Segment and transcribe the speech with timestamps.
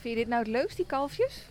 [0.00, 1.44] Vind je dit nou het leukst, die kalfjes?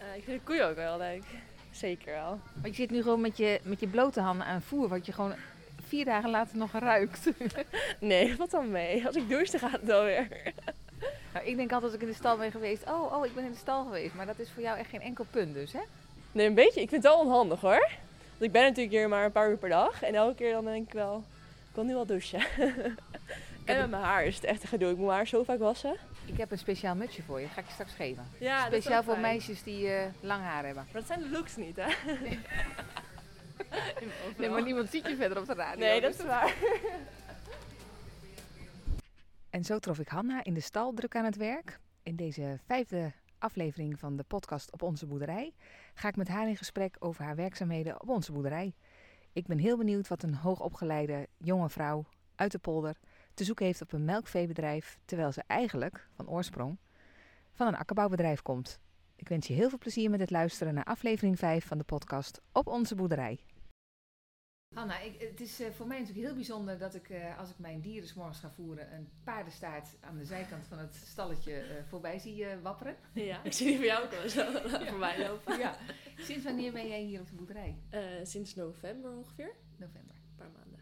[0.00, 1.22] Uh, ik vind de koeien ook wel leuk.
[1.70, 2.40] Zeker wel.
[2.54, 5.12] Want je zit nu gewoon met je, met je blote handen aan voer, wat je
[5.12, 5.34] gewoon
[5.86, 7.30] vier dagen later nog ruikt.
[8.00, 9.06] nee, wat dan mee?
[9.06, 10.28] Als ik douche, dan gaat het alweer.
[11.32, 13.44] nou, ik denk altijd als ik in de stal ben geweest, oh, oh, ik ben
[13.44, 14.14] in de stal geweest.
[14.14, 15.82] Maar dat is voor jou echt geen enkel punt dus, hè?
[16.32, 16.80] Nee, een beetje.
[16.80, 17.88] Ik vind het wel onhandig hoor.
[18.28, 20.02] Want ik ben natuurlijk hier maar een paar uur per dag.
[20.02, 21.24] En elke keer dan denk ik wel,
[21.68, 22.40] ik wil nu wel douchen.
[23.64, 24.90] en met mijn haar is het echt een gedoe.
[24.90, 25.96] Ik moet mijn haar zo vaak wassen.
[26.28, 27.44] Ik heb een speciaal mutsje voor je.
[27.44, 28.26] Dat ga ik je straks geven.
[28.38, 30.84] Ja, speciaal voor meisjes die uh, lang haar hebben.
[30.84, 32.14] Maar dat zijn de looks niet, hè?
[32.20, 32.38] Nee.
[34.38, 35.78] nee, maar niemand ziet je verder op de radio.
[35.78, 36.54] Nee, dat is waar.
[39.50, 41.78] En zo trof ik Hanna in de stal druk aan het werk.
[42.02, 45.54] In deze vijfde aflevering van de podcast op onze boerderij
[45.94, 48.74] ga ik met haar in gesprek over haar werkzaamheden op onze boerderij.
[49.32, 52.96] Ik ben heel benieuwd wat een hoogopgeleide jonge vrouw uit de polder
[53.38, 56.78] te zoeken heeft op een melkveebedrijf, terwijl ze eigenlijk, van oorsprong,
[57.52, 58.80] van een akkerbouwbedrijf komt.
[59.16, 62.40] Ik wens je heel veel plezier met het luisteren naar aflevering 5 van de podcast
[62.52, 63.40] op onze boerderij.
[64.74, 67.58] Hanna, ik, het is uh, voor mij natuurlijk heel bijzonder dat ik, uh, als ik
[67.58, 71.84] mijn dieren s morgens ga voeren, een paardenstaart aan de zijkant van het stalletje uh,
[71.88, 72.96] voorbij zie wapperen.
[73.12, 74.40] Ja, ik zie die voor jou ook wel zo
[74.84, 74.86] ja.
[74.86, 75.58] voorbij lopen.
[75.58, 75.76] Ja.
[76.16, 77.78] Sinds wanneer ben jij hier op de boerderij?
[78.22, 79.54] sinds november ongeveer.
[79.76, 80.14] November.
[80.14, 80.77] Een paar maanden.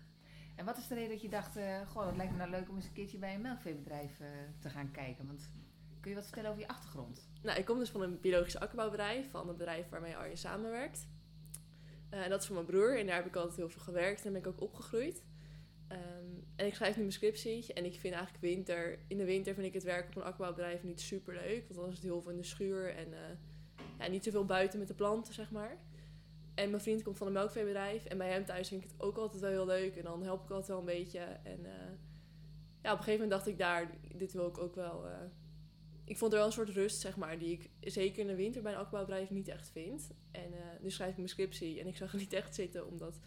[0.56, 2.76] En wat is de reden dat je dacht, goh, het lijkt me nou leuk om
[2.76, 4.20] eens een keertje bij een melkveebedrijf
[4.58, 5.26] te gaan kijken?
[5.26, 5.50] Want
[6.00, 7.28] kun je wat vertellen over je achtergrond?
[7.42, 11.06] Nou, ik kom dus van een biologisch akkerbouwbedrijf, van het bedrijf waarmee Arjen samenwerkt.
[12.08, 12.98] En dat is voor mijn broer.
[12.98, 15.24] En daar heb ik altijd heel veel gewerkt en ben ik ook opgegroeid.
[15.92, 17.72] Um, en ik schrijf nu mijn scriptie.
[17.72, 18.98] En ik vind eigenlijk winter...
[19.06, 21.64] In de winter vind ik het werk op een akkerbouwbedrijf niet super leuk.
[21.66, 22.94] Want dan is het heel veel in de schuur.
[22.94, 23.18] En uh,
[23.98, 25.76] ja, niet zoveel buiten met de planten, zeg maar.
[26.56, 28.04] En mijn vriend komt van een melkveebedrijf.
[28.04, 29.96] En bij hem thuis vind ik het ook altijd wel heel leuk.
[29.96, 31.18] En dan help ik altijd wel een beetje.
[31.20, 31.70] En uh,
[32.82, 33.90] ja, op een gegeven moment dacht ik daar...
[34.14, 35.06] Dit wil ik ook wel
[36.06, 38.62] ik vond er wel een soort rust, zeg maar, die ik zeker in de winter
[38.62, 40.10] bij een akkerbouwbedrijf niet echt vind.
[40.30, 42.98] En uh, nu schrijf ik mijn scriptie en ik zag er niet echt zitten om
[42.98, 43.20] dat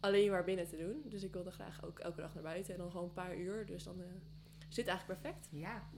[0.00, 1.02] alleen maar binnen te doen.
[1.04, 3.66] Dus ik wilde graag ook elke dag naar buiten en dan gewoon een paar uur.
[3.66, 4.02] Dus dan
[4.68, 5.48] zit eigenlijk perfect.
[5.50, 5.90] Ja.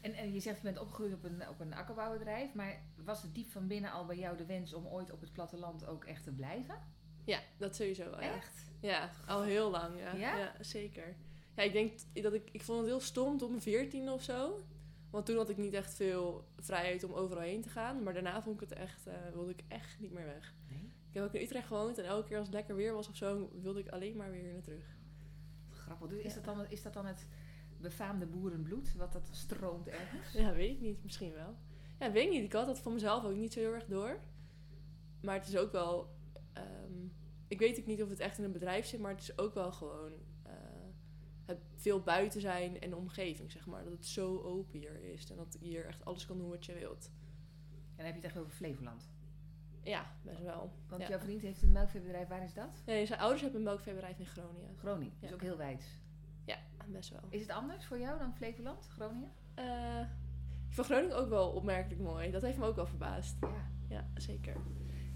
[0.00, 3.34] En, en je zegt je bent opgegroeid op een, op een akkerbouwbedrijf, maar was het
[3.34, 6.24] diep van binnen al bij jou de wens om ooit op het platteland ook echt
[6.24, 6.74] te blijven?
[7.24, 8.18] Ja, dat sowieso wel.
[8.18, 8.66] Echt?
[8.80, 9.98] Ja, al heel lang.
[9.98, 10.36] Ja, ja?
[10.36, 11.16] ja zeker.
[11.56, 14.60] Ja, ik denk dat ik, ik vond het heel stom tot mijn veertien of zo.
[15.10, 18.02] Want toen had ik niet echt veel vrijheid om overal heen te gaan.
[18.02, 20.54] Maar daarna vond ik het echt, uh, wilde ik echt niet meer weg.
[20.68, 20.92] Nee?
[21.08, 23.16] Ik heb ook in Utrecht gewoond en elke keer als het lekker weer was of
[23.16, 24.96] zo, wilde ik alleen maar weer naar terug.
[25.70, 26.08] Grappig.
[26.08, 27.26] Dus is, dat dan, is dat dan het
[27.80, 30.32] befaamde boerenbloed, wat dat stroomt ergens?
[30.32, 31.02] Ja, weet ik niet.
[31.02, 31.56] Misschien wel.
[31.98, 32.44] Ja, weet ik niet.
[32.44, 34.20] Ik had dat van mezelf ook niet zo heel erg door.
[35.20, 36.18] Maar het is ook wel...
[36.58, 37.12] Um,
[37.48, 39.54] ik weet ook niet of het echt in een bedrijf zit, maar het is ook
[39.54, 40.12] wel gewoon
[41.50, 43.84] het veel buiten zijn en de omgeving, zeg maar.
[43.84, 46.66] Dat het zo open hier is en dat je hier echt alles kan doen wat
[46.66, 47.10] je wilt.
[47.70, 49.10] En dan heb je het echt over Flevoland?
[49.82, 50.72] Ja, best wel.
[50.88, 51.08] Want ja.
[51.08, 52.82] jouw vriend heeft een melkveebedrijf, waar is dat?
[52.86, 54.76] Nee, zijn ouders hebben een melkveebedrijf in Groningen.
[54.76, 55.84] Groningen, dus ook heel wijd.
[56.44, 57.20] Ja, best wel.
[57.28, 59.30] Is het anders voor jou dan Flevoland, Groningen?
[59.58, 60.00] Uh,
[60.68, 62.30] ik vond Groningen ook wel opmerkelijk mooi.
[62.30, 63.36] Dat heeft me ook wel verbaasd.
[63.40, 64.56] Ja, ja zeker.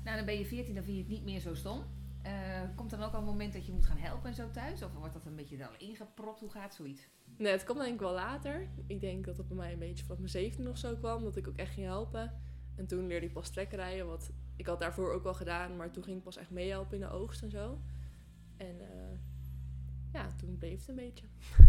[0.04, 1.84] Nou, dan ben je 14, dan vind je het niet meer zo stom.
[2.26, 4.82] Uh, komt dan ook al een moment dat je moet gaan helpen en zo thuis?
[4.82, 6.40] Of wordt dat een beetje al ingepropt?
[6.40, 7.08] Hoe gaat zoiets?
[7.36, 8.68] Nee, het komt denk ik wel later.
[8.86, 11.22] Ik denk dat het bij mij een beetje vanaf mijn 17 of zo kwam.
[11.22, 12.40] Dat ik ook echt ging helpen.
[12.76, 14.06] En toen leerde ik pas trekrijden.
[14.06, 15.76] Wat ik had daarvoor ook wel gedaan.
[15.76, 17.80] Maar toen ging ik pas echt meehelpen in de oogst en zo.
[18.56, 19.13] En uh,
[20.14, 21.26] ja, toen bleef het een beetje.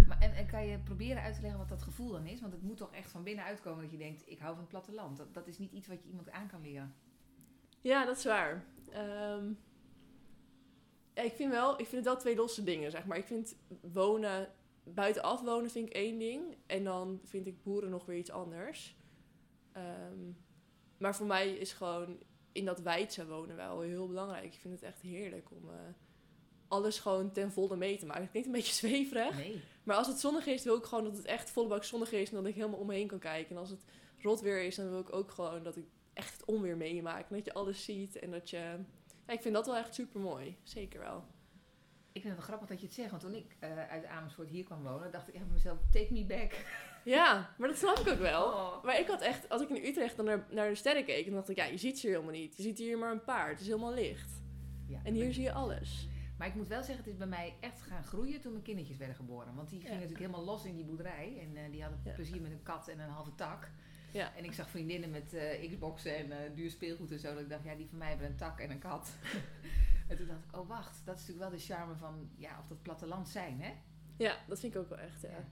[0.08, 2.42] Maar, en, en, kan je proberen uit te leggen wat dat gevoel dan is?
[2.42, 4.24] Want het moet toch echt van binnen uitkomen dat je denkt...
[4.26, 5.18] ik hou van het platteland.
[5.18, 6.96] Dat, dat is niet iets wat je iemand aan kan leren.
[7.82, 8.66] Ja, dat is waar.
[8.94, 9.60] Um,
[11.14, 13.18] ja, ik vind wel, ik vind het wel twee losse dingen, zeg maar.
[13.18, 14.52] Ik vind wonen,
[14.84, 16.58] buitenaf wonen vind ik één ding.
[16.66, 18.98] En dan vind ik boeren nog weer iets anders.
[19.72, 20.32] Ehm,
[20.98, 22.18] maar voor mij is gewoon
[22.52, 24.46] in dat wijdse wonen wel heel belangrijk.
[24.46, 25.74] Ik vind het echt heerlijk om uh,
[26.68, 28.22] alles gewoon ten volle mee te maken.
[28.22, 29.38] Het klinkt een beetje zweverig.
[29.38, 29.62] Nee.
[29.84, 32.30] Maar als het zonnig is, wil ik gewoon dat het echt volle bak zonnig is.
[32.30, 33.56] En dat ik helemaal omheen kan kijken.
[33.56, 33.84] En als het
[34.22, 37.30] rot weer is, dan wil ik ook gewoon dat ik echt het onweer meemaak.
[37.30, 38.78] En dat je alles ziet en dat je
[39.28, 40.58] ja, ik vind dat wel echt super mooi.
[40.64, 41.24] Zeker wel.
[42.12, 43.10] Ik vind het wel grappig dat je het zegt.
[43.10, 46.26] Want toen ik uh, uit Amersfoort hier kwam wonen, dacht ik echt mezelf, take me
[46.26, 46.54] back.
[47.06, 48.44] Ja, maar dat snap ik ook wel.
[48.44, 48.84] Oh.
[48.84, 51.34] Maar ik had echt, als ik in Utrecht dan naar, naar de sterren keek, dan
[51.34, 52.58] dacht ik, ja, je ziet ze hier helemaal niet.
[52.58, 53.50] Je ziet hier maar een paar.
[53.50, 54.32] Het is helemaal licht.
[54.88, 56.08] Ja, en hier zie je alles.
[56.38, 58.98] Maar ik moet wel zeggen, het is bij mij echt gaan groeien toen mijn kindertjes
[58.98, 59.56] werden geboren.
[59.56, 61.38] Want die gingen natuurlijk helemaal los in die boerderij.
[61.40, 63.70] En uh, die hadden plezier met een kat en een halve tak.
[64.12, 64.36] Ja.
[64.36, 67.34] En ik zag vriendinnen met uh, Xboxen en uh, duur speelgoed en zo.
[67.34, 69.16] Dat ik dacht, ja, die van mij hebben een tak en een kat.
[70.10, 72.68] en toen dacht ik, oh wacht, dat is natuurlijk wel de charme van, ja, of
[72.68, 73.74] dat platteland zijn, hè?
[74.18, 75.48] Ja, dat vind ik ook wel echt, ja.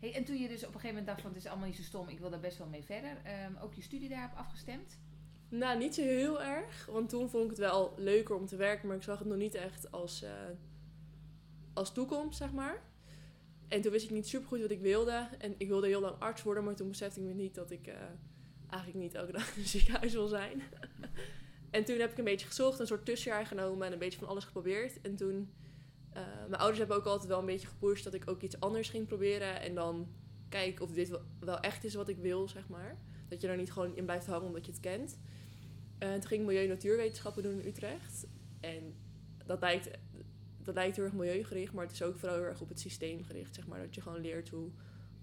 [0.00, 1.76] Hey, en toen je dus op een gegeven moment dacht van het is allemaal niet
[1.76, 3.16] zo stom, ik wil daar best wel mee verder.
[3.24, 4.98] ehm, ook je studie daarop afgestemd?
[5.48, 6.86] Nou, niet zo heel erg.
[6.86, 9.36] Want toen vond ik het wel leuker om te werken, maar ik zag het nog
[9.36, 10.30] niet echt als, eh,
[11.72, 12.82] als toekomst, zeg maar.
[13.68, 15.28] En toen wist ik niet super goed wat ik wilde.
[15.38, 17.86] En ik wilde heel lang arts worden, maar toen besefte ik me niet dat ik
[17.86, 17.94] eh,
[18.68, 20.62] eigenlijk niet elke dag in een ziekenhuis wil zijn.
[21.70, 24.28] en toen heb ik een beetje gezocht, een soort tussenjaar genomen en een beetje van
[24.28, 25.00] alles geprobeerd.
[25.00, 25.52] En toen,
[26.12, 28.88] eh, mijn ouders hebben ook altijd wel een beetje gepusht dat ik ook iets anders
[28.88, 29.60] ging proberen.
[29.60, 30.08] En dan
[30.48, 32.98] kijken of dit wel, echt is wat ik wil, zeg maar.
[33.28, 35.18] Dat je er niet gewoon in blijft hangen omdat je het kent.
[35.98, 38.26] Eh, toen ging ik milieu- en natuurwetenschappen doen in Utrecht.
[38.60, 38.94] En
[39.46, 39.90] dat lijkt,
[40.62, 43.24] dat lijkt heel erg milieugericht, maar het is ook vooral heel erg op het systeem
[43.24, 43.54] gericht.
[43.54, 43.78] Zeg maar.
[43.78, 44.70] Dat je gewoon leert hoe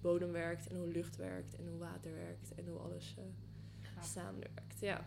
[0.01, 4.79] bodem werkt en hoe lucht werkt en hoe water werkt en hoe alles eh, samenwerkt.
[4.79, 5.05] Ja.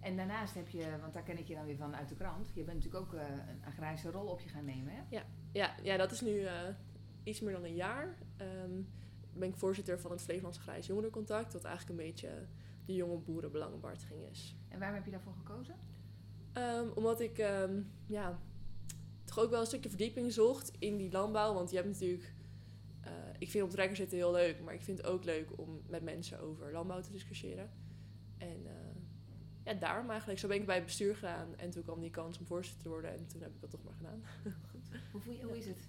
[0.00, 2.50] En daarnaast heb je, want daar ken ik je dan weer van uit de krant,
[2.54, 5.02] je bent natuurlijk ook eh, een agrarische rol op je gaan nemen, hè?
[5.52, 6.46] Ja, ja, dat is nu
[7.22, 8.16] iets meer dan een jaar.
[8.36, 8.82] Ehm
[9.32, 12.46] ben ik voorzitter van het Flevolands Grijs Jongerencontact, wat eigenlijk een beetje
[12.84, 14.56] de jonge boerenbelangenbehartiging is.
[14.68, 15.74] En waarom heb je daarvoor gekozen?
[16.52, 18.38] Ehm, omdat ik ehm, ja,
[19.24, 21.54] toch ook wel een stukje verdieping zocht in die landbouw.
[21.54, 22.34] Want je hebt natuurlijk.
[23.00, 25.82] eh, ik vind op trekker zitten heel leuk, maar ik vind het ook leuk om
[25.88, 27.70] met mensen over landbouw te discussiëren.
[28.38, 28.72] En eh,
[29.64, 30.38] ja, daarom eigenlijk.
[30.40, 32.88] Zo ben ik bij het bestuur gegaan en toen kwam die kans om voorzitter te
[32.88, 34.22] worden en toen heb ik dat toch maar gedaan.
[35.12, 35.88] Hoe, voel je, hoe is het?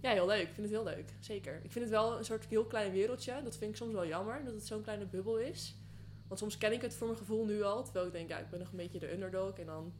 [0.00, 0.48] Ja, heel leuk.
[0.48, 1.12] Ik vind het heel leuk.
[1.20, 1.60] Zeker.
[1.62, 3.40] Ik vind het wel een soort heel klein wereldje.
[3.44, 5.76] Dat vind ik soms wel jammer, dat het zo'n kleine bubbel is.
[6.26, 7.84] Want soms ken ik het voor mijn gevoel nu al.
[7.84, 9.58] Terwijl ik denk, ja, ik ben nog een beetje de underdog.
[9.58, 9.92] En dan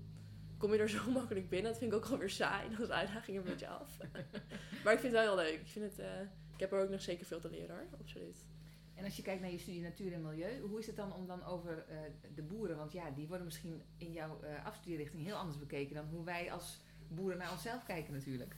[0.56, 1.70] kom je er zo makkelijk binnen.
[1.70, 2.68] Dat vind ik ook wel weer saai.
[2.70, 3.98] Dat is de uitdaging een beetje af.
[4.84, 5.60] maar ik vind het wel heel leuk.
[5.60, 6.20] Ik, vind het, eh,
[6.54, 7.86] ik heb er ook nog zeker veel te leren hoor.
[8.00, 8.46] Absoluut.
[8.94, 11.26] En als je kijkt naar je studie natuur en milieu, hoe is het dan om
[11.26, 11.98] dan over eh,
[12.34, 16.08] de boeren, want ja, die worden misschien in jouw eh afstudeerrichting heel anders bekeken dan
[16.08, 18.56] hoe wij als boeren naar onszelf kijken natuurlijk.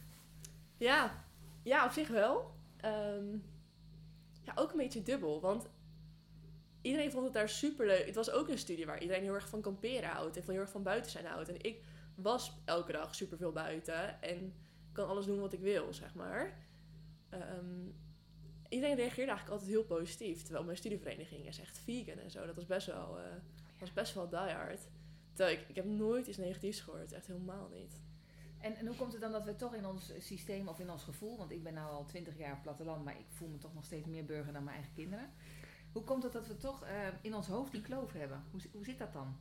[0.77, 1.25] Ja,
[1.63, 2.55] ja op zich wel.
[2.77, 3.33] Ehm,
[4.43, 5.41] ja, ook een beetje dubbel.
[5.41, 5.69] Want
[6.81, 8.07] iedereen vond het daar super leuk.
[8.07, 10.37] Het was ook een studie waar iedereen heel erg van kamperen houdt.
[10.37, 11.49] En heel erg van buiten zijn houdt.
[11.49, 11.83] En ik
[12.15, 14.23] was elke dag super veel buiten.
[14.23, 14.55] En
[14.93, 16.69] kan alles doen wat ik wil, zeg maar.
[17.29, 17.89] Ehm,
[18.69, 20.43] iedereen reageerde eigenlijk altijd heel positief.
[20.43, 22.47] Terwijl mijn studievereniging is echt vegan en zo.
[22.47, 23.25] Dat was best wel, eh
[23.81, 24.89] was best wel diehard.
[25.33, 27.13] Terwijl ik, ik heb nooit iets negatiefs gehoord.
[27.13, 28.01] Echt helemaal niet.
[28.61, 31.03] En, en hoe komt het dan dat we toch in ons systeem of in ons
[31.03, 33.75] gevoel, want ik ben nu al twintig jaar op platteland, maar ik voel me toch
[33.75, 35.31] nog steeds meer burger dan mijn eigen kinderen.
[35.93, 38.45] Hoe komt het dat we toch eh, in ons hoofd die kloof hebben?
[38.51, 39.37] Hoe, hoe zit dat dan?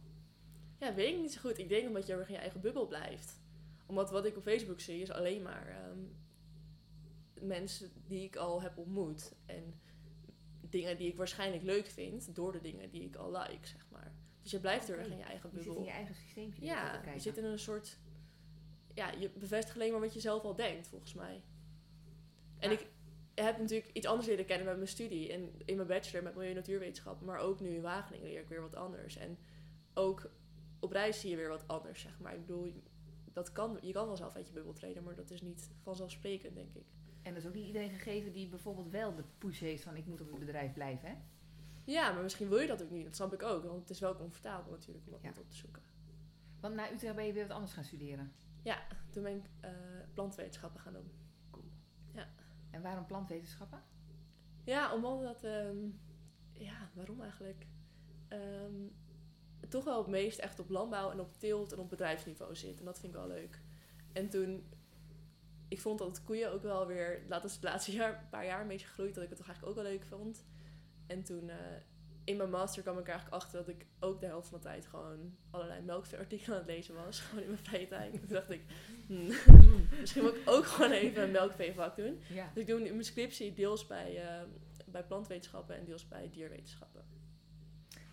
[0.79, 1.57] Ja, weet ik niet zo goed.
[1.57, 3.39] Ik denk omdat je erg in je eigen bubbel blijft.
[3.85, 5.99] Omdat wat ik op Facebook zie is alleen maar ehm,
[7.47, 9.33] mensen die ik al heb ontmoet.
[9.45, 9.79] En
[10.61, 14.11] dingen die ik waarschijnlijk leuk vind door de dingen die ik al like, zeg maar.
[14.41, 15.11] Dus je blijft erg Oké.
[15.11, 15.81] in je eigen Je zit bubbel.
[15.81, 16.59] in je eigen systeempje.
[16.59, 17.97] te Ja, je zit in een soort...
[18.93, 21.43] Ja, je bevestigt alleen maar wat je zelf al denkt, volgens mij.
[22.59, 22.87] En ik
[23.35, 25.31] heb natuurlijk iets anders leren kennen met mijn studie.
[25.33, 27.21] En in mijn bachelor met milieu- en natuurwetenschap.
[27.21, 29.15] Maar ook nu in Wageningen leer ik weer wat anders.
[29.17, 29.37] En
[29.93, 30.29] ook
[30.79, 32.33] op reis zie je weer wat anders, zeg maar.
[32.33, 32.73] Ik bedoel,
[33.33, 35.03] dat kan, je kan wel zelf uit je bubbel treden.
[35.03, 36.85] Maar dat is niet vanzelfsprekend, denk ik.
[37.21, 40.05] En dat is ook niet iedereen gegeven die bijvoorbeeld wel de push heeft van ik
[40.05, 41.09] moet op het bedrijf blijven.
[41.09, 41.15] Hè?
[41.83, 43.03] Ja, maar misschien wil je dat ook niet.
[43.05, 43.63] Dat snap ik ook.
[43.63, 45.29] Want het is wel comfortabel natuurlijk om dat Ja.
[45.29, 45.81] op te zoeken.
[46.59, 48.31] Want na Utrecht ben je weer wat anders gaan studeren.
[49.09, 49.71] Toen ben ik eh,
[50.13, 51.11] plantwetenschappen gaan doen.
[52.71, 53.83] En waarom plantwetenschappen?
[54.63, 55.43] Ja, omdat dat...
[55.43, 55.77] ehm,
[56.53, 57.65] ja, waarom eigenlijk?
[58.27, 58.87] Ehm,
[59.69, 62.79] toch wel het meest echt op landbouw en op teelt en op bedrijfsniveau zit.
[62.79, 63.61] En dat vind ik wel leuk.
[64.13, 64.69] En toen...
[65.67, 67.23] Ik vond dat het koeien ook wel weer...
[67.27, 69.13] Laat het laatste jaar, paar jaar een beetje gegroeid.
[69.15, 70.45] Dat ik het toch eigenlijk ook wel leuk vond.
[71.07, 71.49] En toen...
[71.49, 71.57] eh,
[72.29, 74.63] in mijn master kwam ik er eigenlijk achter dat ik ook de helft van de
[74.63, 77.19] tijd gewoon allerlei melkveeartikelen aan het lezen was.
[77.29, 78.13] Gewoon in mijn vrije tijd.
[78.13, 78.61] En toen dacht ik,
[79.07, 79.27] hmm,
[79.99, 82.21] misschien moet ik ook gewoon even een melkveevak doen.
[82.33, 82.51] Ja.
[82.53, 84.43] Dus ik doe mijn scriptie deels bij, eh,
[84.85, 87.05] bij plantwetenschappen en deels bij dierwetenschappen.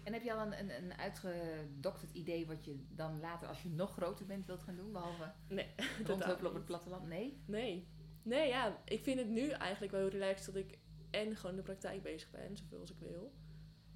[0.02, 3.68] En heb je al een, een, een uitgedokterd idee wat je dan later, als je
[3.68, 4.92] nog groter bent, wilt gaan doen?
[4.92, 5.74] Behalve Nee,
[6.06, 7.06] rondhuppelen op het platteland?
[7.06, 7.42] Nee?
[7.46, 7.88] Nee.
[8.22, 8.82] Nee, ja.
[8.84, 10.78] Ik vind het nu eigenlijk wel heel relaxed dat ik
[11.10, 13.32] en gewoon in de praktijk bezig ben, zoveel als ik wil.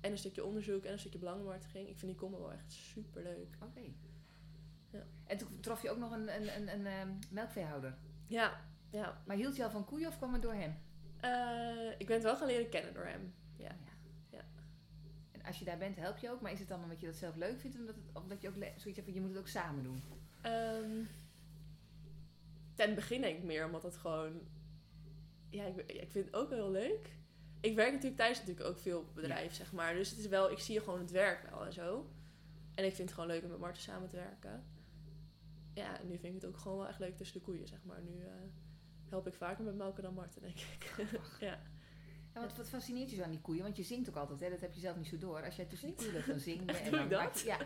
[0.00, 1.88] En een stukje onderzoek en een stukje belangenbehartiging.
[1.88, 3.56] Ik vind die combo wel echt super leuk.
[3.62, 3.80] Oké.
[4.90, 5.06] Ja.
[5.26, 7.94] En toen trof je ook nog een, een, een, een ehm, melkveehouder.
[8.26, 9.22] Ja, ja.
[9.26, 10.78] Maar hield je al van koeien of kwam het door hem?
[11.20, 13.34] Eh, ik ben het wel gaan leren kennen door hem.
[13.56, 13.76] Ja.
[14.30, 14.44] Ja.
[15.30, 16.40] En als je daar bent, help je ook.
[16.40, 17.78] Maar is het dan omdat je dat zelf leuk vindt?
[17.78, 20.02] Omdat het, of dat je ook zoiets hebt van, je moet het ook samen doen?
[20.40, 21.04] Ehm,
[22.74, 24.40] ten begin denk ik meer, omdat het gewoon...
[25.50, 27.18] Ja, ik, ik vind het ook wel heel leuk.
[27.60, 29.94] Ik werk natuurlijk thuis natuurlijk ook veel op bedrijf, zeg maar.
[29.94, 32.10] Dus het is wel, ik zie gewoon het werk wel en zo.
[32.74, 34.64] En ik vind het gewoon leuk om met Marten samen te werken.
[35.74, 37.84] Ja, en nu vind ik het ook gewoon wel echt leuk tussen de koeien, zeg
[37.84, 38.02] maar.
[38.02, 38.32] Nu eh,
[39.08, 41.06] help ik vaker met melken dan Marten, denk ik.
[41.40, 41.58] ja.
[42.32, 43.62] Wat, wat fascineert je zo aan die koeien?
[43.62, 44.50] Want je zingt ook altijd, hè?
[44.50, 45.44] dat heb je zelf niet zo door.
[45.44, 46.76] Als jij tussen die koeien dan zing je.
[46.76, 47.58] En dan ja.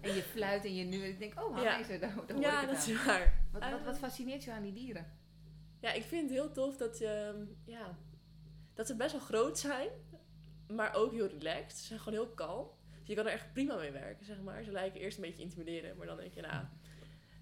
[0.00, 1.04] En je fluit en je nu.
[1.04, 2.76] Ik denk, oh, hij is er, daar, daar hoor ja, dat aan.
[2.76, 3.44] is waar.
[3.52, 5.06] Wat, wat, wat fascineert je aan die dieren?
[5.80, 7.98] Ja, ik vind het heel tof dat je, ja,
[8.78, 9.88] dat ze best wel groot zijn,
[10.68, 11.78] maar ook heel relaxed.
[11.78, 12.68] Ze zijn gewoon heel kalm.
[12.98, 14.62] Dus je kan er echt prima mee werken, zeg maar.
[14.62, 16.64] Ze lijken eerst een beetje intimiderend, maar dan denk je, nou...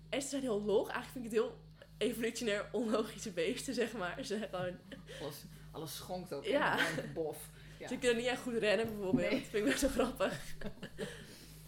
[0.09, 0.89] En ze zijn heel log.
[0.91, 1.61] Eigenlijk vind ik het heel
[2.09, 4.15] evolutionair onlogische beesten, zeg maar.
[4.17, 4.77] Ze zijn gewoon...
[5.21, 6.45] Alles, alles schonkt ook.
[6.45, 6.79] Ja.
[7.15, 7.51] Bof.
[7.79, 7.89] Ja.
[7.89, 9.31] Ze kunnen niet echt goed rennen, bijvoorbeeld.
[9.31, 9.41] Nee.
[9.41, 10.57] Dat vind ik best wel grappig.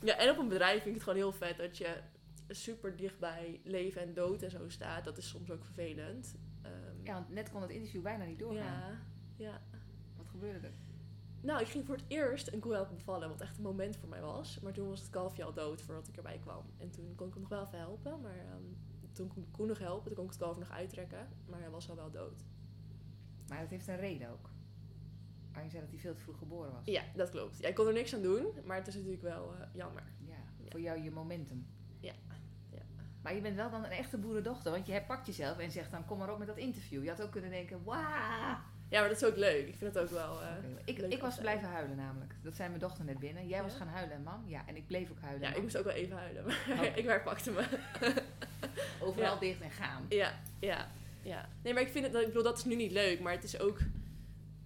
[0.02, 1.96] ja, en op een bedrijf vind ik het gewoon heel vet dat je
[2.48, 5.04] super dicht bij leven en dood en zo staat.
[5.04, 6.34] Dat is soms ook vervelend.
[6.62, 8.64] Ehm, Ja, want net kon het interview bijna niet doorgaan.
[8.64, 8.98] ja,
[9.38, 9.60] ja.
[10.16, 10.72] Wat gebeurde er?
[11.40, 14.08] Nou, ik ging voor het eerst een koe helpen bevallen, wat echt een moment voor
[14.08, 14.60] mij was.
[14.60, 16.64] Maar toen was het kalfje al dood voordat ik erbij kwam.
[16.78, 18.62] En toen kon ik hem nog wel even helpen, maar ehm,
[19.12, 20.04] toen kon ik de koe nog helpen.
[20.06, 22.44] Toen kon ik het kalf nog uittrekken, maar hij was al wel dood.
[23.48, 24.50] Maar dat heeft een reden ook.
[25.52, 26.82] Arjen zei dat hij veel te vroeg geboren was.
[26.84, 27.58] Ja, dat klopt.
[27.58, 30.02] Ja, ik kon er niks aan doen, maar het is natuurlijk wel eh, jammer.
[30.26, 30.70] Ja, Ja.
[30.70, 31.66] voor jou je momentum.
[32.00, 32.12] Ja,
[32.70, 32.82] ja.
[33.22, 36.04] Maar je bent wel dan een echte boerendochter, want je herpakt jezelf en zegt dan
[36.04, 37.02] kom maar op met dat interview.
[37.02, 38.58] Je had ook kunnen denken, wauw.
[38.90, 39.66] Ja, maar dat is ook leuk.
[39.68, 40.42] Ik vind het ook wel...
[40.42, 40.48] eh,
[40.84, 42.34] Ik, leuk ik was blijven huilen namelijk.
[42.42, 43.46] Dat zei mijn dochter net binnen.
[43.48, 44.44] Jij was gaan huilen en mam.
[44.46, 45.48] Ja, en ik bleef ook huilen.
[45.48, 46.86] Ja, ik moest ook wel even huilen, maar Oké.
[47.00, 47.64] ik werkpakte me.
[49.00, 49.38] Overal Ja.
[49.40, 50.06] dicht en gaan.
[50.08, 50.88] Ja, ja,
[51.22, 51.48] ja.
[51.62, 53.58] Nee, maar ik vind het, ik bedoel, dat is nu niet leuk, maar het is
[53.60, 53.78] ook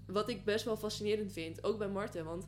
[0.06, 2.46] wat ik best wel fascinerend vind, ook bij Marten, want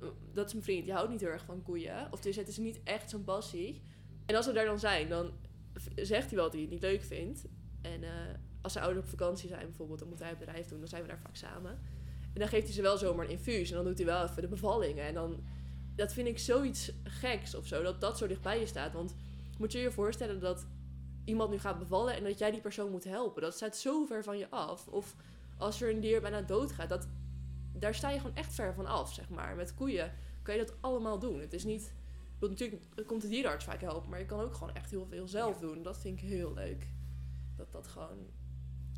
[0.00, 2.48] eh, dat is mijn vriend, die houdt niet heel erg van koeien, of dus het
[2.48, 3.82] is niet echt zijn passie.
[4.26, 5.32] En als we daar dan zijn, dan
[5.96, 7.44] zegt hij wel dat hij het niet leuk vindt.
[7.82, 8.10] En eh,
[8.66, 11.02] als zijn ouders op vakantie zijn bijvoorbeeld, dan moet hij het bedrijf doen, dan zijn
[11.02, 11.70] we daar vaak samen.
[12.32, 14.42] En dan geeft hij ze wel zomaar een infuus en dan doet hij wel even
[14.42, 15.04] de bevallingen.
[15.04, 15.44] En dan,
[15.94, 18.92] dat vind ik zoiets geks of zo, dat dat zo dichtbij je staat.
[18.92, 19.14] Want
[19.58, 20.66] moet je je voorstellen dat
[21.24, 23.42] iemand nu gaat bevallen en dat jij die persoon moet helpen.
[23.42, 24.88] Dat staat zo ver van je af.
[24.88, 25.14] Of
[25.58, 27.08] als er een dier bijna doodgaat, dat,
[27.72, 29.56] daar sta je gewoon echt ver van af, zeg maar.
[29.56, 31.40] Met koeien kan je dat allemaal doen.
[31.40, 31.94] Het is niet...
[32.38, 35.28] bedoel, Natuurlijk komt de dierenarts vaak helpen, maar je kan ook gewoon echt heel veel
[35.28, 35.82] zelf doen.
[35.82, 36.86] Dat vind ik heel leuk.
[37.56, 38.18] Dat dat gewoon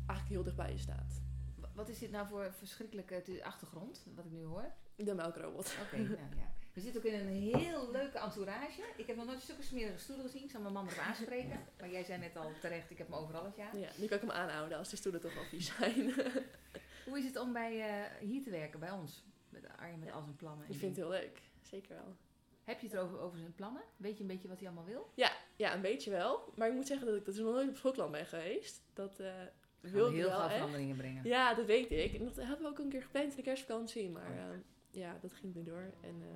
[0.09, 1.21] eigenlijk heel dichtbij je staat.
[1.55, 4.71] Wa- Wat is dit nou voor verschrikkelijke achtergrond, wat ik nu hoor?
[4.95, 5.75] De melkrobot.
[5.85, 6.51] Oké, nou ja.
[6.73, 8.81] We zitten ook in een heel leuke entourage.
[8.97, 10.43] Ik heb nog nooit zulke smerige stoelen gezien.
[10.43, 11.59] Ik zal mijn man erop aanspreken.
[11.79, 13.77] Maar jij zei net al terecht, ik heb hem overal het jaar.
[13.77, 16.13] Ja, nu kan ik hem aanhouden als de stoelen toch wel vies zijn.
[17.05, 19.23] Hoe is het om bij, eh, hier te werken, bij ons?
[19.49, 20.65] Met Arjen met al zijn plannen.
[20.65, 21.41] en ik vind het heel leuk.
[21.61, 22.15] Zeker wel.
[22.63, 23.81] Heb je het erover over zijn plannen?
[23.97, 25.11] Weet je een beetje wat hij allemaal wil?
[25.15, 26.53] Ja, ja, een beetje wel.
[26.55, 28.81] Maar ik moet zeggen dat ik dat dus nog nooit op Schotland ben geweest.
[28.93, 29.33] Dat eh
[29.81, 31.23] We heel wel veel veranderingen brengen.
[31.27, 32.13] Ja, dat weet ik.
[32.13, 34.09] En dat hebben we ook een keer gepland in de kerstvakantie.
[34.09, 34.43] Maar eh,
[34.91, 35.91] ja, dat ging niet door.
[36.01, 36.27] En eh,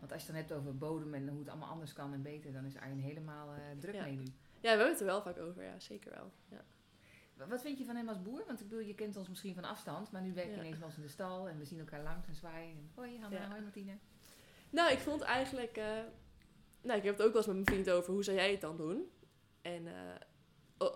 [0.00, 2.22] Want als je het dan hebt over bodem en hoe het allemaal anders kan en
[2.22, 4.02] beter, dan is Arjen helemaal eh, druk Ja.
[4.04, 4.22] mee nu.
[4.24, 5.62] ja, we hebben het er wel vaak over.
[5.64, 6.30] Ja, zeker wel.
[6.50, 6.64] Ja.
[7.34, 8.42] Wa- Wat vind je van hem als boer?
[8.46, 10.58] Want ik bedoel, je kent ons misschien van afstand, maar nu werk je Ja.
[10.60, 12.70] ineens bij ons in de stal en we zien elkaar langs en zwaaien.
[12.76, 13.92] En, hoi Hanna, hoi Martine.
[14.70, 15.76] Nou, ik vond eigenlijk...
[15.76, 15.86] eh,
[16.82, 18.12] nou, ik heb het ook wel eens met mijn vriend over.
[18.12, 19.10] Hoe zou jij het dan doen?
[19.62, 19.86] En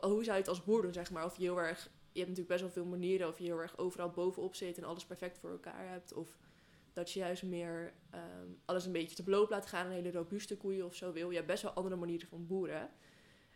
[0.01, 1.25] hoe zou je het als boer zeg maar?
[1.25, 1.91] Of je heel erg...
[2.13, 3.29] Je hebt natuurlijk best wel veel manieren.
[3.29, 6.13] Of je heel erg overal bovenop zit en alles perfect voor elkaar hebt.
[6.13, 6.39] Of
[6.93, 9.87] dat je juist meer ehm, alles een beetje te beloop laat gaan.
[9.87, 11.29] Een hele robuuste koeien of zo wil.
[11.29, 12.91] Je hebt best wel andere manieren van boeren.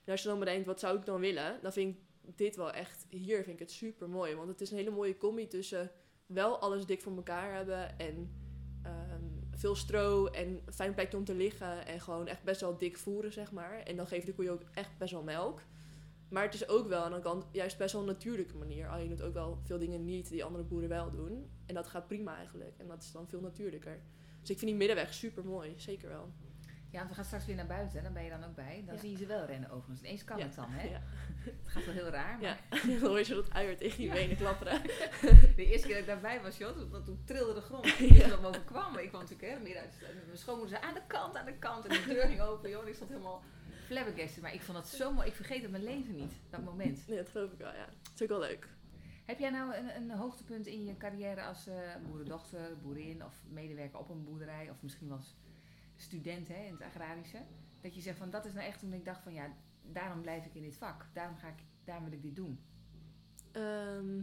[0.04, 1.58] En als je dan bedenkt, wat zou ik dan willen?
[1.62, 2.02] Dan vind ik
[2.36, 3.06] dit wel echt...
[3.08, 4.34] Hier vind ik het super mooi.
[4.34, 5.90] Want het is een hele mooie combi tussen
[6.26, 7.98] wel alles dik voor elkaar hebben.
[7.98, 8.32] En
[8.82, 11.86] ehm, veel stro en fijn plekje om te liggen.
[11.86, 13.82] En gewoon echt best wel dik voeren, zeg maar.
[13.82, 15.60] En dan geven de koeien ook echt best wel melk.
[16.30, 18.88] Maar het is ook wel aan de kant juist best wel een natuurlijke manier.
[18.88, 21.50] Al je doet ook wel veel dingen niet die andere boeren wel doen.
[21.66, 22.74] En dat gaat prima eigenlijk.
[22.78, 24.00] En dat is dan veel natuurlijker.
[24.40, 25.74] Dus ik vind die middenweg super mooi.
[25.76, 26.32] Zeker wel.
[26.90, 28.82] Ja, want we gaan straks weer naar buiten, dan ben je dan ook bij.
[28.86, 29.00] Dan Ja.
[29.00, 30.00] zie je ze wel rennen overigens.
[30.00, 30.44] Ineens kan Ja.
[30.44, 30.88] het dan, hè?
[30.88, 31.02] Ja.
[31.44, 32.58] Het gaat wel heel raar, maar Ja.
[33.00, 34.82] dan hoor je zo dat uier tegen die benen klapperen.
[35.56, 37.84] de eerste keer dat ik daarbij was, joh, toen, toen trilde de grond.
[38.00, 38.98] Me overkwam.
[38.98, 39.94] Ik kwam natuurlijk hè, meer uit.
[40.26, 41.86] Mijn schoonmoeder zei aan de kant, aan de kant.
[41.86, 42.82] En de deur ging open, joh.
[42.82, 43.42] En ik stond helemaal
[43.90, 44.42] flabbergasted.
[44.42, 45.28] Maar ik vond het zo mooi.
[45.28, 47.06] Ik vergeet het mijn leven niet, dat moment.
[47.08, 47.86] Nee, dat geloof ik wel, ja.
[48.02, 48.68] Dat is ook wel leuk.
[49.24, 51.74] Heb jij nou een, een hoogtepunt in je carrière als eh,
[52.06, 55.36] boerendochter, boerin of medewerker op een boerderij of misschien wel als
[55.96, 57.38] student hè, in het agrarische?
[57.80, 60.44] Dat je zegt van dat is nou echt toen ik dacht van ja, daarom blijf
[60.44, 61.06] ik in dit vak.
[61.12, 62.60] Daarom, ga ik, daarom wil ik dit doen.
[63.52, 64.16] Ehm,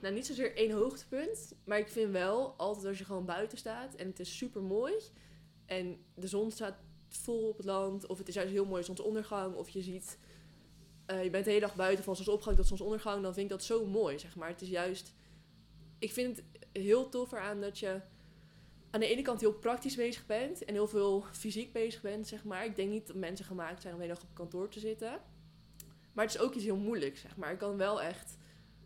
[0.00, 1.54] nou, niet zozeer één hoogtepunt.
[1.64, 4.94] Maar ik vind wel, altijd als je gewoon buiten staat en het is super mooi.
[5.66, 6.76] En de zon staat
[7.16, 8.06] vol op het land.
[8.06, 9.54] Of het is juist heel mooi zonsondergang.
[9.54, 10.18] Of je ziet,
[11.06, 13.22] eh, je bent de hele dag buiten van zonsopgang tot zonsondergang.
[13.22, 14.48] Dan vind ik dat zo mooi, zeg maar.
[14.48, 15.14] Het is juist,
[15.98, 18.00] ik vind het heel tof eraan dat je
[18.90, 20.64] aan de ene kant heel praktisch bezig bent.
[20.64, 22.64] En heel veel fysiek bezig bent, zeg maar.
[22.64, 25.20] Ik denk niet dat mensen gemaakt zijn om de hele dag op kantoor te zitten.
[26.12, 27.52] Maar het is ook iets heel moeilijks, zeg maar.
[27.52, 28.36] Ik kan wel echt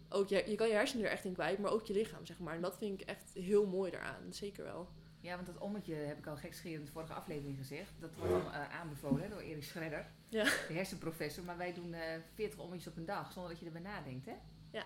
[0.09, 2.39] ook je, je kan je hersenen er echt in kwijt, maar ook je lichaam, zeg
[2.39, 2.55] maar.
[2.55, 4.89] En dat vind ik echt heel mooi daaraan, zeker wel.
[5.21, 7.93] Ja, want dat ommetje heb ik al gekscherend in de vorige aflevering gezegd.
[8.01, 10.45] Dat wordt dan eh, aanbevolen door Erik Schredder, Ja.
[10.45, 11.45] de hersenprofessor.
[11.45, 12.01] Maar wij doen eh
[12.35, 14.35] 40 ommetjes op een dag, zonder dat je erbij nadenkt, hè?
[14.71, 14.85] Ja.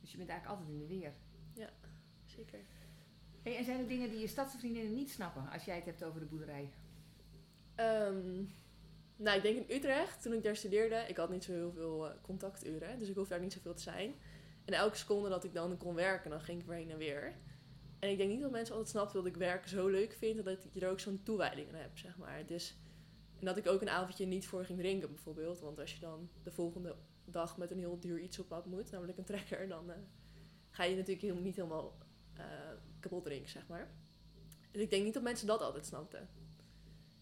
[0.00, 1.12] Dus je bent eigenlijk altijd in de weer.
[2.24, 2.58] Zeker.
[3.42, 6.04] Hey, en zijn er dingen die je stadse vriendinnen niet snappen als jij het hebt
[6.04, 6.70] over de boerderij?
[7.74, 8.42] Ehm,
[9.16, 12.08] nou, ik denk in Utrecht, toen ik daar studeerde, ik had niet zo heel veel
[12.10, 14.14] eh, contacturen, dus ik hoefde daar niet zoveel te zijn.
[14.64, 17.34] En elke seconde dat ik dan kon werken, dan ging ik weer heen en weer.
[18.04, 20.64] En ik denk niet dat mensen altijd snappen dat ik werk zo leuk vind, dat
[20.72, 22.46] ik er ook zo'n toewijding aan heb, zeg maar.
[22.46, 22.76] Dus,
[23.38, 25.60] en dat ik ook een avondje niet voor ging drinken, bijvoorbeeld.
[25.60, 28.90] Want als je dan de volgende dag met een heel duur iets op pad moet,
[28.90, 29.96] namelijk een trekker, dan eh,
[30.70, 31.98] ga je natuurlijk heel, niet helemaal
[32.34, 32.44] eh,
[33.00, 33.94] kapot drinken, zeg maar.
[34.70, 36.28] En ik denk niet dat mensen dat altijd snapten.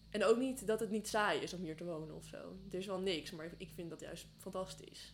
[0.09, 2.57] En ook niet dat het niet saai is om hier te wonen of zo.
[2.71, 5.13] Er is wel niks, maar ik vind dat juist fantastisch.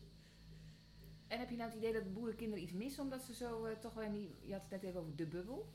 [1.30, 3.78] En heb je nou het idee dat de boerenkinderen iets missen omdat ze zo eh,
[3.78, 4.36] toch wel in die...
[4.42, 5.74] Je had het net even over de bubbel.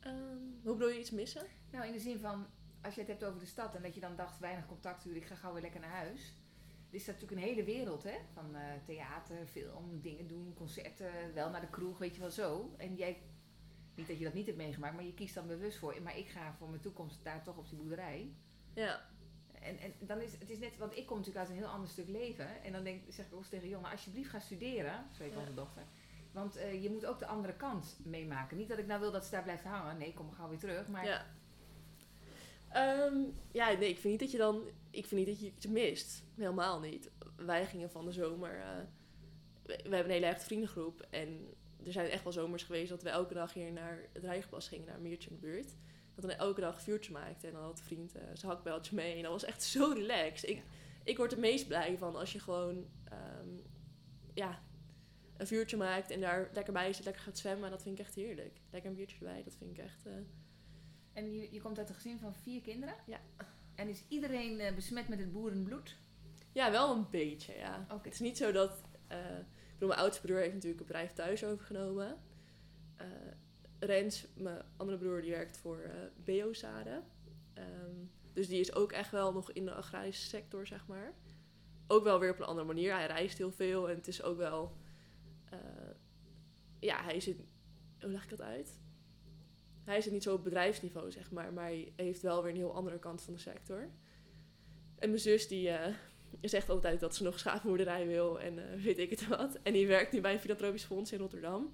[0.00, 1.46] Ehm, hoe bedoel je iets missen?
[1.70, 2.46] Nou, in de zin van,
[2.82, 5.26] als je het hebt over de stad en dat je dan dacht, weinig contacturen, ik
[5.26, 6.34] ga gauw weer lekker naar huis.
[6.88, 8.16] Er is natuurlijk een hele wereld, hè?
[8.32, 12.74] Van eh, theater, film, dingen doen, concerten, wel naar de kroeg, weet je wel zo.
[12.76, 13.22] En jij,
[13.94, 16.28] niet dat je dat niet hebt meegemaakt, maar je kiest dan bewust voor, maar ik
[16.28, 18.34] ga voor mijn toekomst daar toch op die boerderij.
[18.74, 19.10] Ja,
[19.66, 21.88] En, en dan is het is net, want ik kom natuurlijk uit een heel ander
[21.88, 22.62] stuk leven.
[22.62, 25.38] En dan denk, zeg ik ook tegen Jonne, alsjeblieft ga studeren, heet Ja.
[25.38, 25.82] onze dochter.
[26.32, 28.56] Want eh, je moet ook de andere kant meemaken.
[28.56, 29.98] Niet dat ik nou wil dat ze daar blijft hangen.
[29.98, 30.88] Nee, kom gauw weer terug.
[30.88, 31.26] Maar ja.
[32.68, 33.16] Ehm,
[33.52, 34.62] ja, nee, ik vind niet dat je dan...
[34.90, 36.22] Ik vind niet dat je iets mist.
[36.34, 37.10] Helemaal niet.
[37.36, 38.60] Wij gingen van de zomer...
[38.60, 38.68] eh,
[39.62, 41.06] we, we hebben een hele echte vriendengroep.
[41.10, 41.54] En
[41.84, 44.86] er zijn echt wel zomers geweest dat we elke dag hier naar het Rijgenpas gingen,
[44.86, 45.74] naar een meertje in de buurt.
[46.16, 47.48] Dat we dan elke dag een vuurtje maakten.
[47.48, 49.16] En dan had de vriend eh, zijn hakbeltje mee.
[49.16, 50.50] En dat was echt zo relaxed.
[50.50, 50.62] Ik,
[51.04, 52.86] ik word er meest blij van als je gewoon...
[53.04, 53.48] ehm,
[54.34, 54.62] ja,
[55.36, 57.70] een vuurtje maakt en daar lekker bij zit, lekker gaat zwemmen.
[57.70, 58.60] Dat vind ik echt heerlijk.
[58.70, 60.06] Lekker een biertje erbij, dat vind ik echt...
[60.06, 60.12] eh,
[61.12, 62.94] En je, je komt uit een gezin van vier kinderen?
[63.06, 63.20] Ja.
[63.74, 65.96] En is iedereen eh, besmet met het boerenbloed?
[66.52, 67.86] Ja, wel een beetje, ja.
[68.02, 68.70] Het is niet zo dat...
[69.08, 72.18] ik bedoel, mijn oudste broer heeft natuurlijk een bedrijf thuis overgenomen.
[73.78, 75.92] Rens, mijn andere broer, die werkt voor eh
[76.24, 77.04] Beozaden.
[77.54, 77.94] Ehm,
[78.32, 81.14] dus die is ook echt wel nog in de agrarische sector, zeg maar.
[81.86, 82.94] Ook wel weer op een andere manier.
[82.94, 84.76] Hij reist heel veel en het is ook wel...
[85.50, 85.58] eh,
[86.80, 87.36] ja, hij zit...
[88.00, 88.78] Hoe leg ik dat uit?
[89.84, 91.52] Hij zit niet zo op bedrijfsniveau, zeg maar.
[91.52, 93.90] Maar hij heeft wel weer een heel andere kant van de sector.
[94.98, 95.60] En mijn zus, die...
[96.40, 99.58] je zegt altijd dat ze nog een schaapmoederij wil en weet ik het wat.
[99.62, 101.72] En die werkt nu bij een filantropisch fonds in Rotterdam.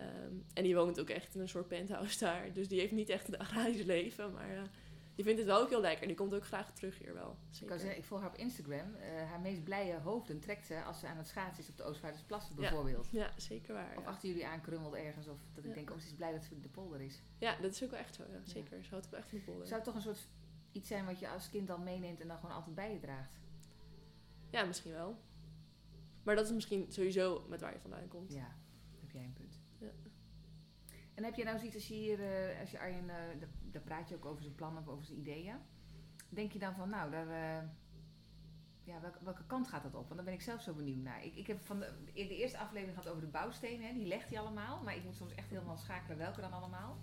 [0.00, 2.52] Ehm, en die woont ook echt in een soort penthouse daar.
[2.52, 4.62] Dus die heeft niet echt een agrarisch leven, maar eh,
[5.14, 6.06] die vindt het wel ook heel lekker.
[6.06, 7.30] Die komt ook graag terug hier wel.
[7.30, 7.68] Ik, Zeker.
[7.68, 8.94] kan zeggen, ik volg haar op Instagram.
[8.94, 11.82] Eh, haar meest blije hoofden trekt ze als ze aan het schaatsen is op de
[11.82, 13.08] Oostvaardersplassen bijvoorbeeld.
[13.10, 13.96] Ja, zeker waar.
[13.96, 14.08] Of Ja.
[14.08, 15.26] achter jullie aankrummelt ergens.
[15.28, 15.74] Of dat ik Ja.
[15.76, 17.22] denk, oh, ze is blij dat ze de polder is.
[17.38, 18.22] ja, dat is ook wel echt zo.
[18.30, 18.40] Ja.
[18.44, 18.84] Zeker.
[18.84, 19.66] Ze houdt ook echt van de polder.
[19.66, 20.28] Zou het toch een soort
[20.72, 23.38] iets zijn wat je als kind dan meeneemt en dan gewoon altijd bij je draagt?
[24.50, 25.16] Ja, misschien wel.
[26.22, 28.32] Maar dat is misschien sowieso met waar je vandaan komt.
[28.32, 28.56] Ja,
[29.00, 29.34] heb jij een.
[31.14, 33.16] En heb je nou zoiets als je hier, eh, als je Arjen, eh,
[33.72, 35.56] daar- praat je ook over zijn plannen of over zijn ideeën.
[36.28, 37.68] Denk je dan van, nou, daar, eh,
[38.84, 40.02] ja, welke, kant gaat dat op?
[40.02, 41.24] Want daar ben ik zelf zo benieuwd naar.
[41.24, 44.28] Ik, ik heb van de, de eerste aflevering gehad over de bouwstenen, hè, die legt
[44.30, 44.82] hij allemaal.
[44.82, 46.98] Maar ik moet soms echt helemaal schakelen welke dan allemaal.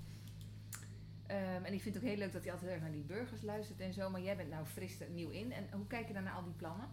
[1.27, 3.41] Ehm, en ik vind het ook heel leuk dat hij altijd erg naar die burgers
[3.41, 4.09] luistert en zo.
[4.09, 5.51] Maar jij bent nou fris nieuw in.
[5.51, 6.89] En hoe kijk je dan naar al die plannen?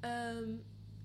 [0.00, 0.50] Ehm,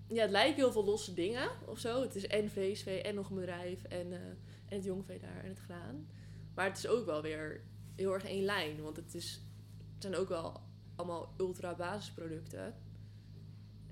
[0.09, 2.01] ja, het lijken heel veel losse dingen of zo.
[2.01, 4.19] Het is en vleesvee en nog een bedrijf en, eh,
[4.65, 6.07] en het jongvee daar en het graan.
[6.55, 7.63] Maar het is ook wel weer
[7.95, 8.81] heel erg één lijn.
[8.81, 9.41] Want het, is,
[9.97, 10.61] zijn ook wel
[10.95, 12.75] allemaal ultra basisproducten.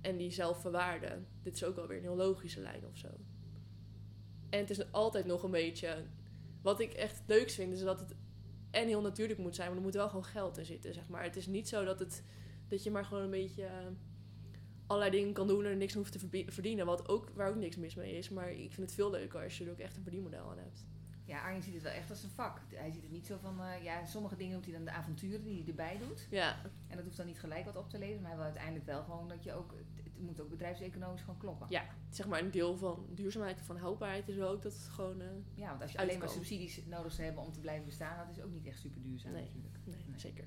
[0.01, 1.27] En die zelf verwaarden.
[1.43, 3.07] Dit is ook wel weer een heel logische lijn of zo.
[4.49, 6.05] En het is altijd nog een beetje...
[6.61, 8.15] Wat ik echt het leukst vind, is dat het
[8.71, 9.67] en heel natuurlijk moet zijn.
[9.67, 11.23] Maar er moet wel gewoon geld in zitten, zeg maar.
[11.23, 12.23] Het is niet zo dat, het,
[12.67, 13.69] dat je maar gewoon een beetje...
[14.87, 16.85] allerlei dingen kan doen en er niks hoeft te verdienen.
[16.85, 18.29] Wat ook, waar ook niks mis mee is.
[18.29, 20.85] Maar ik vind het veel leuker als je er ook echt een verdienmodel aan hebt.
[21.25, 22.61] Ja, Arjen ziet het wel echt als een vak.
[22.73, 25.43] Hij ziet het niet zo van, eh, ja, sommige dingen doet hij dan de avonturen
[25.43, 26.27] die hij erbij doet.
[26.29, 28.85] Ja, En dat hoeft dan niet gelijk wat op te leveren, maar hij wil uiteindelijk
[28.85, 31.67] wel gewoon dat je ook, het, moet ook bedrijfseconomisch gewoon kloppen.
[31.69, 35.21] ja, zeg maar een deel van duurzaamheid van houdbaarheid is ook dat het gewoon...
[35.21, 38.27] eh, Ja, want als je alleen maar subsidies nodig zou hebben om te blijven bestaan,
[38.27, 39.41] dat is ook niet echt super duurzaam Nee.
[39.43, 39.77] natuurlijk.
[39.85, 40.19] nee, Nee.
[40.19, 40.45] zeker.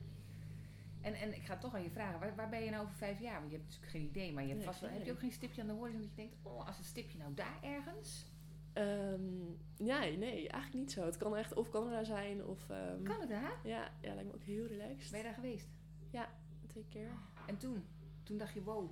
[1.01, 3.21] En, en ik ga toch aan je vragen, waar, waar ben je nou over vijf
[3.21, 3.39] jaar?
[3.39, 5.19] Want je hebt natuurlijk geen idee, maar je hebt Nee, vast wel, heb je ook
[5.19, 8.27] geen stipje aan de horizon dat je denkt, oh, als het stipje nou daar ergens,
[8.73, 9.45] Ehm,
[9.77, 11.05] ja, nee, eigenlijk niet zo.
[11.05, 12.71] Het kan echt of Canada zijn of...
[12.71, 13.41] ehm, Canada?
[13.65, 15.11] Ja, ja, lijkt me ook heel relaxed.
[15.11, 15.69] Ben je daar geweest?
[16.67, 17.11] Twee keer.
[17.47, 17.85] En toen?
[18.23, 18.91] Toen dacht je, wow,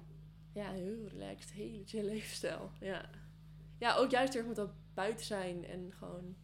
[0.53, 1.53] Ja, heel relaxed.
[1.53, 2.71] Hele chill levensstijl.
[2.81, 3.11] Ja.
[3.79, 6.37] Ja, ook juist erg met dat buiten zijn en gewoon...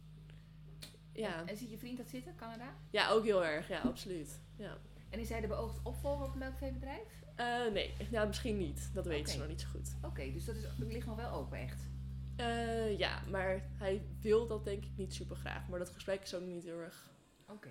[1.13, 1.45] Ja.
[1.45, 2.75] En ziet je vriend dat zitten, Canada?
[2.89, 3.67] ja, ook heel erg.
[3.67, 4.41] Ja, absoluut.
[4.55, 4.77] Ja.
[5.15, 7.23] En is hij de beoogd opvolger op een melkveebedrijf?
[7.35, 8.89] Eh, nee, ja, misschien niet.
[8.93, 9.95] Dat weten ze nog niet zo goed.
[10.01, 11.89] Oké, dus dat is, ligt nog wel open echt.
[12.35, 15.67] Eh, ja, maar hij wil dat denk ik niet super graag.
[15.67, 17.13] Maar dat gesprek is ook niet heel erg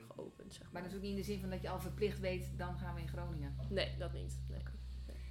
[0.09, 0.83] geopend, zeg Maar maar.
[0.83, 2.95] dat is ook niet in de zin van dat je al verplicht weet, dan gaan
[2.95, 3.57] we in Groningen.
[3.69, 4.41] Nee, dat niet.
[4.49, 4.63] Nee.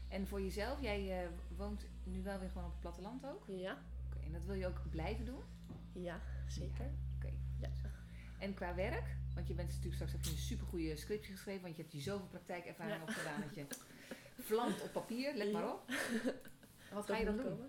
[0.07, 3.43] En voor jezelf, jij eh, woont nu wel weer gewoon op het platteland ook.
[3.47, 5.41] Ja, Oké, en dat wil je ook blijven doen?
[5.93, 6.91] ja, zeker.
[7.15, 7.33] Oké.
[7.59, 7.69] Ja.
[8.43, 11.75] En qua werk, want je bent natuurlijk straks heb je een supergoeie scriptje geschreven, want
[11.75, 13.01] je hebt hier zoveel praktijkervaring Ja.
[13.01, 13.65] opgedaan dat je
[14.39, 15.83] vlamt op papier, let maar op.
[16.93, 17.59] Wat ga je dan doen?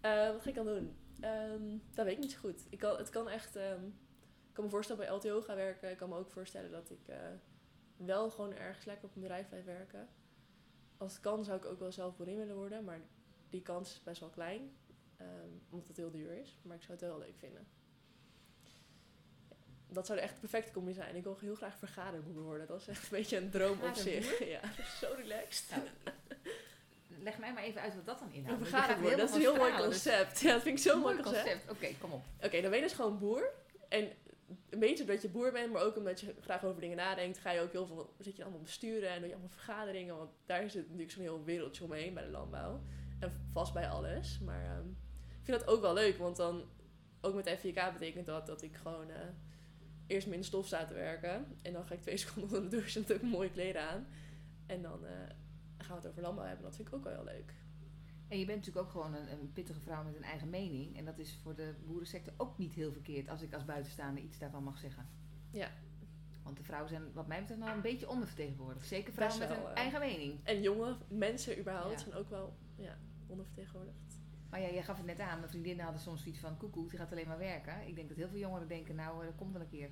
[0.00, 0.96] Eh, wat ga ik dan doen?
[1.20, 2.66] Ehm, dat weet ik niet zo goed.
[2.70, 3.56] Ik kan, het kan echt...
[3.56, 3.84] ehm,
[4.48, 5.90] ik kan me voorstellen bij LTO gaan werken.
[5.90, 7.16] Ik kan me ook voorstellen dat ik eh,
[7.96, 10.08] wel gewoon ergens lekker op een bedrijf blijf werken.
[10.96, 12.84] Als het kan zou ik ook wel zelf boerin willen worden.
[12.84, 13.00] Maar
[13.48, 14.76] die kans is best wel klein.
[15.16, 16.58] ehm, omdat het heel duur is.
[16.62, 17.66] Maar ik zou het wel leuk vinden.
[19.90, 21.16] Dat zou de echt perfecte combi zijn.
[21.16, 22.66] Ik wil heel graag vergaderboer worden.
[22.66, 24.38] Dat is echt een beetje een droom op zich.
[24.48, 25.70] Ja, dat is zo relaxed.
[25.70, 25.82] Nou,
[27.22, 28.58] leg mij maar even uit wat dat dan Een inhoudt.
[28.60, 30.40] je vergaderboer, dat is een heel mooi dus- concept.
[30.40, 31.42] Ja, dat vind ik zo'n mooi concept.
[31.42, 31.70] concept.
[31.70, 32.24] Oké, kom op.
[32.42, 33.50] Oké, dan ben je dus gewoon boer.
[33.88, 34.08] En
[34.70, 37.50] een beetje omdat je boer bent, maar ook omdat je graag over dingen nadenkt, ga
[37.50, 40.16] je ook heel veel, zit je allemaal besturen en doe je allemaal vergaderingen.
[40.16, 42.80] Want daar zit natuurlijk zo'n heel wereldje omheen bij de landbouw.
[43.20, 44.38] En vast bij alles.
[44.44, 44.88] Maar ehm,
[45.40, 46.64] ik vind dat ook wel leuk, want dan,
[47.20, 49.16] ook met FVK betekent dat dat ik gewoon eh,
[50.08, 51.46] eerst met in de stof sta te werken.
[51.62, 54.06] En dan ga ik twee seconden onder de douche ik mooie kleren aan.
[54.66, 55.12] En dan eh,
[55.78, 56.64] gaan we het over landbouw hebben.
[56.64, 57.54] Dat vind ik ook wel heel leuk.
[58.28, 60.96] En je bent natuurlijk ook gewoon een, een pittige vrouw met een eigen mening.
[60.96, 64.38] En dat is voor de boerensector ook niet heel verkeerd, als ik als buitenstaander iets
[64.38, 65.08] daarvan mag zeggen.
[65.50, 65.70] Ja.
[66.42, 68.86] Want de vrouwen zijn wat mij betreft nog een beetje ondervertegenwoordigd.
[68.86, 69.70] Zeker vrouwen met een eh.
[69.74, 70.40] eigen mening.
[70.42, 71.98] En jonge mensen überhaupt Ja.
[71.98, 74.07] zijn ook wel ja, ondervertegenwoordigd.
[74.50, 76.98] Maar ja, jij gaf het net aan, mijn vriendinnen hadden soms zoiets van koekoek, die
[76.98, 77.86] gaat alleen maar werken.
[77.86, 79.90] Ik denk dat heel veel jongeren denken, nou, eh, dat komt wel een keer.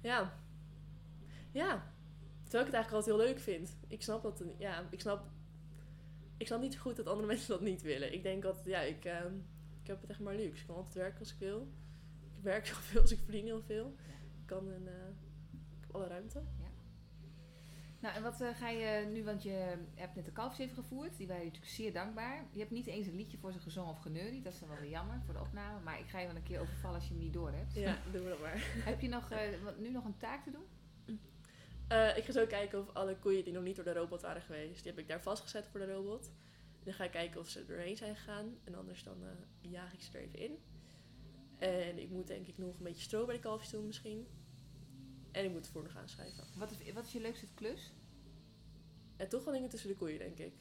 [0.00, 0.40] Ja.
[1.52, 1.94] Ja.
[2.42, 3.76] Terwijl ik het eigenlijk altijd heel leuk vind.
[3.88, 4.44] Ik snap dat.
[4.58, 5.26] Ja, ik snap.
[6.36, 8.12] Ik snap niet zo goed dat andere mensen dat niet willen.
[8.12, 9.34] Ik denk dat, ja, ik, ehm,
[9.82, 10.60] ik heb het echt maar luxe.
[10.60, 11.68] Ik kan altijd werken als ik wil.
[12.36, 13.94] Ik werk heel veel, dus ik verdien heel veel.
[14.40, 15.08] Ik kan een, eh,
[15.52, 16.42] ik heb alle ruimte.
[18.06, 21.16] Nou, en wat eh, ga je nu, want je hebt net de kalfjes even gevoerd.
[21.16, 22.44] Die waren je natuurlijk zeer dankbaar.
[22.52, 24.44] Je hebt niet eens een liedje voor ze gezongen of geneuried.
[24.44, 25.80] Dat is dan wel weer jammer voor de opname.
[25.80, 27.74] Maar ik ga je wel een keer overvallen als je hem niet door hebt.
[27.74, 28.62] Ja, doen we dat maar.
[28.90, 29.28] Heb je nog,
[29.64, 30.64] wat- nu nog een taak te doen?
[31.88, 34.42] Eh, ik ga zo kijken of alle koeien die nog niet door de robot waren
[34.42, 36.30] geweest, die heb ik daar vastgezet voor de robot.
[36.84, 38.58] Dan ga ik kijken of ze er doorheen zijn gegaan.
[38.64, 39.16] En anders dan
[39.60, 40.58] jaag ik ze er even in.
[41.58, 44.26] En ik moet denk ik nog een beetje stro bij de kalfjes doen misschien.
[45.36, 46.44] En ik moet het voer nog aanschrijven.
[46.56, 47.92] Wat is, wat is je leukste klus?
[49.16, 50.54] En toch wel dingen tussen de koeien, denk ik.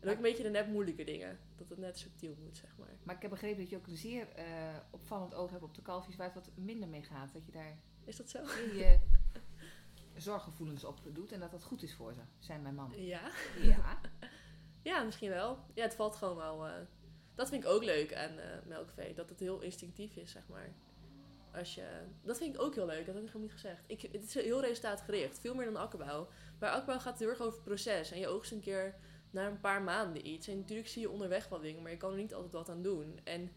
[0.00, 1.38] En ook een beetje de net moeilijke dingen.
[1.56, 2.96] Dat het net subtiel moet, zeg maar.
[3.02, 5.82] Maar ik heb begrepen dat je ook een zeer eh, opvallend oog hebt op de
[5.82, 7.32] kalfjes waar het wat minder mee gaat.
[7.32, 8.38] Dat je daar Is dat zo?
[8.74, 8.98] je
[10.16, 12.92] zorggevoelens op doet en dat dat goed is voor ze, zijn mijn man.
[12.96, 13.30] Ja.
[13.62, 14.00] Ja.
[14.82, 15.58] Ja, misschien wel.
[15.74, 16.66] Ja, het valt gewoon wel.
[16.66, 16.74] eh,
[17.34, 19.14] dat vind ik ook leuk aan eh, melkvee.
[19.14, 20.74] Dat het heel instinctief is, zeg maar.
[21.54, 21.84] Als je,
[22.22, 23.06] dat vind ik ook heel leuk.
[23.06, 23.84] Dat heb ik nog niet gezegd.
[23.86, 25.38] Ik, het is heel resultaatgericht.
[25.40, 26.28] Veel meer dan akkerbouw.
[26.58, 28.10] Bij akkerbouw gaat heel erg over proces.
[28.10, 28.94] En je oogst een keer
[29.30, 30.48] na een paar maanden iets.
[30.48, 31.82] En natuurlijk zie je onderweg wel dingen.
[31.82, 33.20] Maar je kan er niet altijd wat aan doen.
[33.24, 33.52] En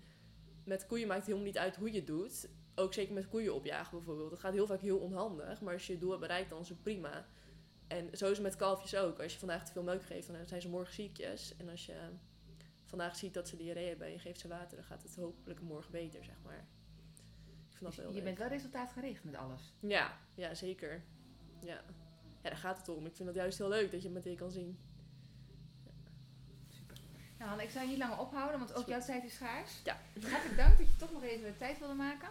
[0.63, 2.49] met koeien maakt het helemaal niet uit hoe je het doet.
[2.75, 4.29] Ook zeker met koeien opjagen bijvoorbeeld.
[4.29, 5.61] Dat gaat heel vaak heel onhandig.
[5.61, 7.27] Maar als je je doel hebt bereikt, dan is het prima.
[7.87, 9.21] En zo is het met kalfjes ook.
[9.21, 11.55] Als je vandaag te veel melk geeft, dan zijn ze morgen ziekjes.
[11.57, 11.95] En als je
[12.85, 15.61] vandaag ziet dat ze diarree hebben en je geeft ze water, dan gaat het hopelijk
[15.61, 16.67] morgen beter, zeg maar.
[17.79, 19.73] Dat je bent wel resultaatgericht met alles.
[19.79, 21.03] Ja, ja, zeker.
[21.61, 21.81] Ja.
[22.43, 23.05] ja, daar gaat het om.
[23.05, 24.79] Ik vind het juist heel leuk dat je het meteen kan zien.
[26.69, 26.97] Super.
[27.37, 29.81] Nou, Hanne, ik zou je niet langer ophouden, want ook jouw tijd is schaars.
[29.83, 29.97] Ja.
[30.29, 32.29] Hartelijk dank dat je toch nog even de tijd wilde maken.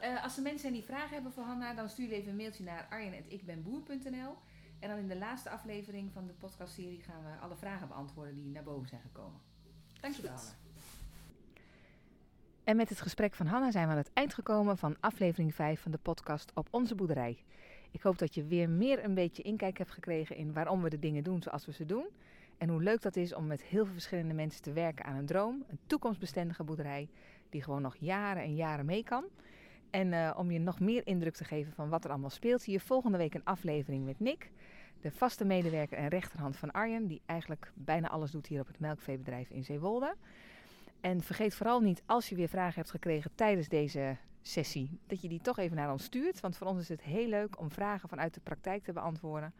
[0.00, 2.36] Eh, als er mensen zijn die vragen hebben voor Hanna, dan stuur je even een
[2.36, 4.36] mailtje naar arjen.ikbenboer.nl.
[4.78, 8.50] En dan in de laatste aflevering van de podcastserie gaan we alle vragen beantwoorden die
[8.50, 9.40] naar boven zijn gekomen.
[10.00, 10.32] Dankjewel.
[10.32, 10.69] Hanna.
[12.64, 15.80] En met het gesprek van Hanna zijn we aan het eind gekomen van aflevering 5
[15.80, 17.44] van de podcast op onze boerderij.
[17.90, 20.98] Ik hoop dat je weer meer een beetje inkijk hebt gekregen in waarom we de
[20.98, 22.06] dingen doen zoals we ze doen.
[22.58, 25.26] En hoe leuk dat is om met heel veel verschillende mensen te werken aan een
[25.26, 25.64] droom.
[25.68, 27.08] Een toekomstbestendige boerderij
[27.50, 29.24] die gewoon nog jaren en jaren mee kan.
[29.90, 32.72] En eh, om je nog meer indruk te geven van wat er allemaal speelt, zie
[32.72, 34.50] je volgende week een aflevering met Nick.
[35.00, 38.80] De vaste medewerker en rechterhand van Arjen, die eigenlijk bijna alles doet hier op het
[38.80, 40.14] melkveebedrijf in Zeewolde.
[41.00, 45.28] En vergeet vooral niet, als je weer vragen hebt gekregen tijdens deze sessie, dat je
[45.28, 46.40] die toch even naar ons stuurt.
[46.40, 49.54] Want voor ons is het heel leuk om vragen vanuit de praktijk te beantwoorden.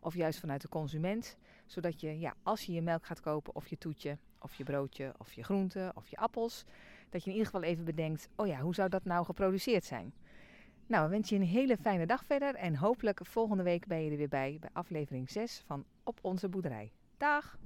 [0.00, 1.36] of juist vanuit de consument.
[1.66, 5.14] Zodat je, ja, als je je melk gaat kopen of je toetje of je broodje
[5.18, 6.64] of je groenten of je appels,
[7.08, 10.14] dat je in ieder geval even bedenkt, oh ja, hoe zou dat nou geproduceerd zijn?
[10.86, 14.10] Nou, we wensen je een hele fijne dag verder en hopelijk volgende week ben je
[14.10, 16.92] er weer bij bij aflevering 6 van Op onze boerderij.
[17.16, 17.58] Dag!